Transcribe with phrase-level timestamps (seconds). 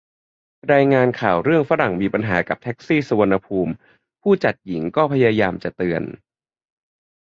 [0.73, 3.73] รายงานข่าวเรื่องฝรั่งมีปัญหากับแท็กซี่สุวรรณภูมิ
[4.21, 6.03] ผู้จัดหญิงก็พยายามจะเตือน